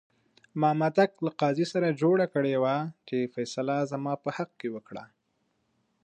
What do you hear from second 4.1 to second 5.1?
په حق کې وکړه.